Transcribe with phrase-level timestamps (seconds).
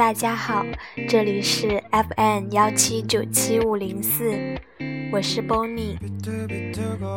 [0.00, 0.64] 大家好，
[1.10, 4.32] 这里是 FN 幺七九七五零四，
[5.12, 5.98] 我是 Bonnie。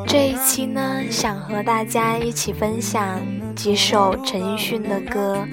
[0.06, 3.22] 这一期呢，想和大家一起分享。
[3.56, 5.46] 几首陈奕迅的歌，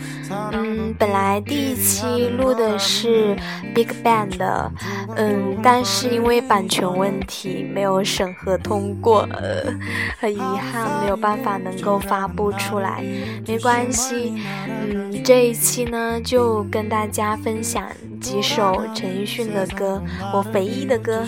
[0.52, 3.36] 嗯，本来第一期录的是
[3.74, 4.70] Big Bang 的，
[5.16, 9.28] 嗯，但是因为版权问题没有审核通过，
[10.18, 13.04] 很遗憾没有办法能够发布出来，
[13.46, 14.34] 没关系，
[14.88, 17.82] 嗯，这一期呢就跟大家分享
[18.20, 20.00] 几首陈奕迅的歌，
[20.32, 21.22] 我唯一的歌，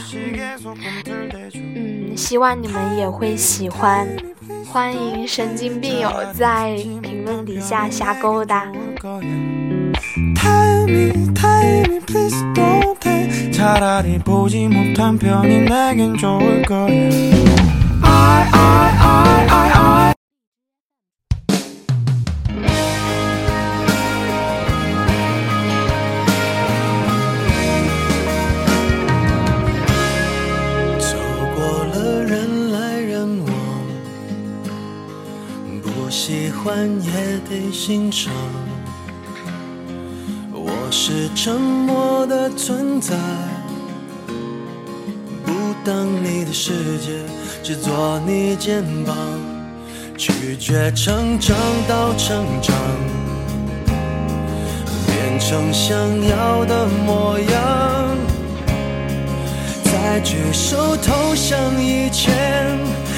[1.54, 4.06] 嗯，希望你们也会喜欢。
[4.70, 8.62] 欢迎神经病友在评论底下瞎勾搭。
[36.64, 37.12] 换也
[37.50, 38.32] 得欣赏。
[40.52, 43.16] 我是沉默的存在，
[45.44, 45.52] 不
[45.84, 47.20] 当你的世界，
[47.64, 49.12] 只做你肩膀。
[50.16, 51.56] 拒绝成长
[51.88, 52.72] 到成长，
[55.04, 55.96] 变成想
[56.28, 58.16] 要的模样，
[59.82, 63.01] 再举手投降以前。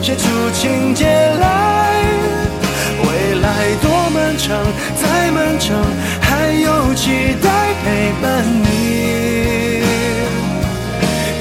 [0.00, 2.02] 写出情节来
[3.02, 4.56] 未来多漫长
[4.96, 5.76] 再漫长
[6.20, 8.96] 还有期待陪伴你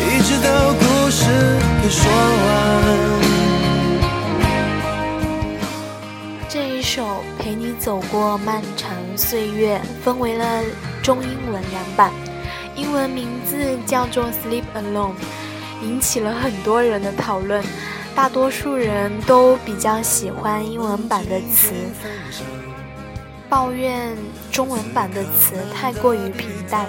[0.01, 1.29] 一直到故事
[1.84, 2.12] 给说
[2.44, 3.17] 完
[6.50, 7.06] 这一首
[7.40, 10.63] 陪你走过漫长岁月分为了
[11.03, 12.12] 中英文两版
[12.75, 15.13] 英文名字叫做 sleep alone
[15.84, 17.63] 引起了很多人的讨论
[18.17, 21.72] 大多数人都比较喜欢英文版的词，
[23.47, 24.17] 抱怨
[24.51, 26.88] 中文版的词太过于平淡。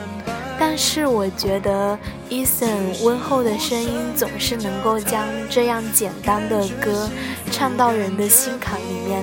[0.58, 1.98] 但是我觉得
[2.30, 7.06] e a s o n 温厚的声音总是能够将这样简单的歌
[7.52, 9.22] 唱到人的心坎里面，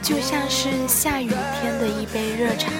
[0.00, 1.28] 就像是下雨
[1.60, 2.70] 天的一杯热茶，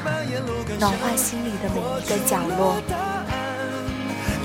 [0.78, 2.76] 暖化心里的每一个角落。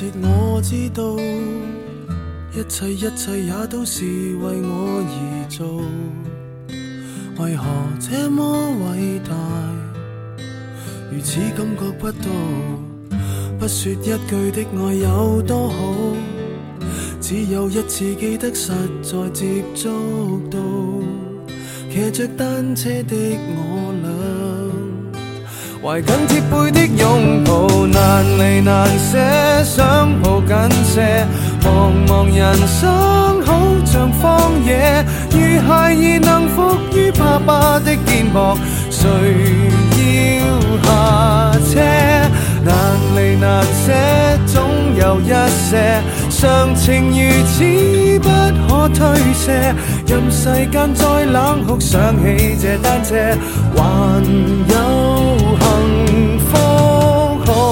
[0.00, 1.14] 说我知道，
[2.58, 5.14] 一切一切也都是为我而
[5.50, 5.82] 做，
[7.38, 7.66] 为何
[8.00, 9.34] 这么伟大，
[11.12, 12.30] 如此感觉不到？
[13.58, 15.92] 不说一句的爱有多好，
[17.20, 20.58] 只有一次记得实在接触到，
[21.92, 23.14] 骑着单车的
[23.54, 23.89] 我。
[25.82, 30.54] 怀紧贴背的拥抱，难离难舍，想抱紧
[30.84, 31.26] 些。
[31.64, 33.56] 茫茫人生好
[33.86, 38.58] 像荒野，如孩儿能伏于爸爸的肩膊，
[38.90, 39.08] 谁
[39.96, 41.80] 要下车？
[42.62, 42.76] 难
[43.16, 44.62] 离难舍，总
[44.96, 45.32] 有一
[45.70, 48.28] 些，常情如此不
[48.68, 49.74] 可推卸。
[50.06, 53.14] 任世间再冷酷，想起这单车，
[53.76, 54.22] 还
[54.74, 55.39] 有。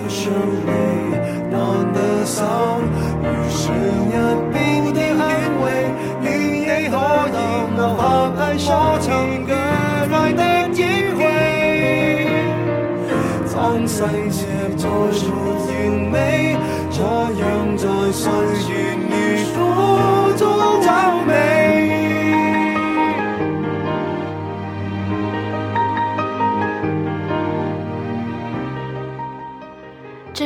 [0.08, 0.30] 生
[0.64, 2.07] 命。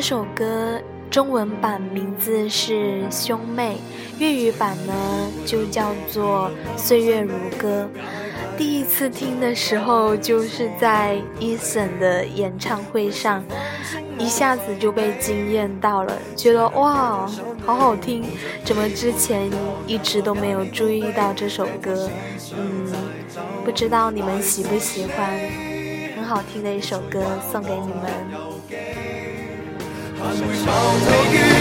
[0.04, 0.80] 这首歌
[1.12, 2.75] 中文版名字是
[3.09, 3.76] 《兄妹》，
[4.18, 4.92] 粤语版呢
[5.47, 7.88] 就叫做《岁月如歌》。
[8.59, 13.44] 第一次听的时候就是在 Eason 的演唱会上，
[14.18, 17.25] 一下子就被惊艳到了，觉得哇，
[17.64, 18.25] 好好听！
[18.64, 19.49] 怎么之前
[19.87, 22.11] 一直都没有注意到这首歌？
[22.59, 22.92] 嗯，
[23.64, 25.30] 不知道你们喜不喜欢？
[26.16, 28.91] 很好听的一首歌，送给你们。
[30.23, 30.73] 还会暴
[31.07, 31.51] 风雨。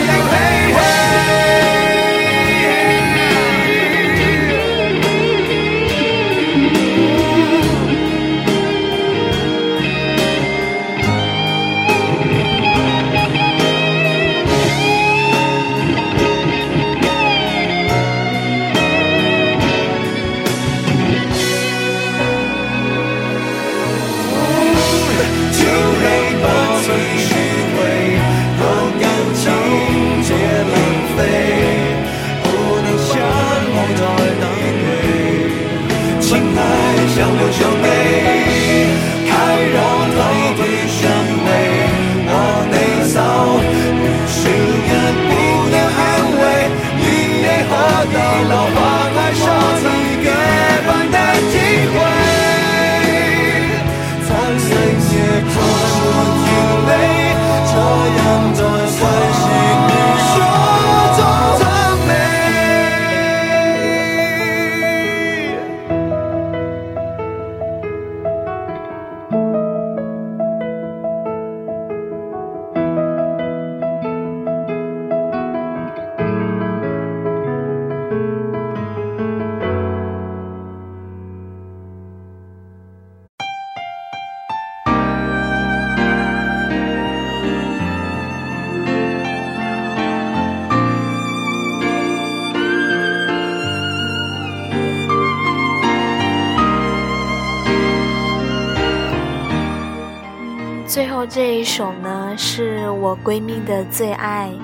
[100.93, 104.51] 最后这一首呢，是我闺蜜的最爱，《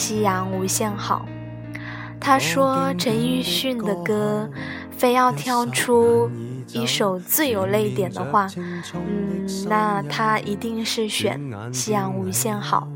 [0.00, 1.26] 夕阳无限好》。
[2.20, 4.48] 她说陈奕迅的歌，
[4.96, 6.30] 非要挑出
[6.72, 8.84] 一首最有泪点的话，嗯，
[9.68, 11.40] 那她一定是选
[11.72, 12.86] 《夕阳无限好》。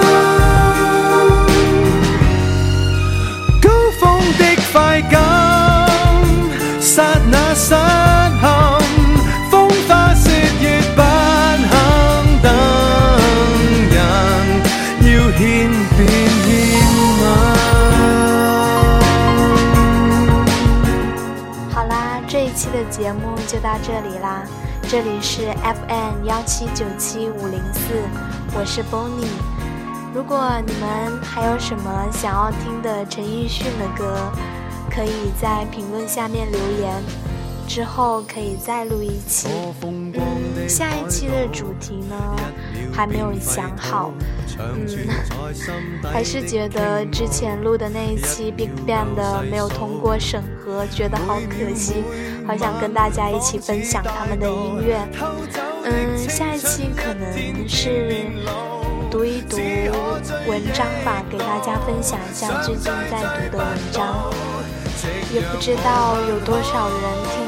[22.58, 24.42] 期的节目就到这里啦，
[24.88, 27.82] 这里是 FM 幺七九七五零四，
[28.52, 29.30] 我是 Bonnie。
[30.12, 34.28] 如果你们还有什么想要听的陈奕迅的歌，
[34.90, 37.27] 可以在评论下面留言。
[37.68, 39.46] 之后可以再录一期，
[39.84, 40.10] 嗯，
[40.66, 42.16] 下一期的主题呢
[42.90, 44.10] 还没有想好，
[44.58, 44.86] 嗯，
[46.10, 51.96] 还是觉得之前录的那一期 BigBang 的没有通过审核，觉得好可惜，
[52.46, 55.06] 好想跟大家一起分享他们的音乐。
[55.84, 58.24] 嗯，下一期可能是
[59.10, 59.58] 读一读
[60.48, 64.24] 文章吧，给大家分享一下最近在读的文章，
[65.34, 66.96] 也不知道有多少人
[67.28, 67.47] 听。